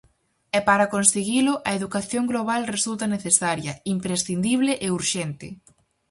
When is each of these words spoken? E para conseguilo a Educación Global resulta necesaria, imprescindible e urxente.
E 0.57 0.59
para 0.67 0.91
conseguilo 0.95 1.53
a 1.69 1.71
Educación 1.79 2.23
Global 2.31 2.61
resulta 2.75 3.05
necesaria, 3.15 3.73
imprescindible 3.95 4.71
e 4.85 4.87
urxente. 4.99 5.47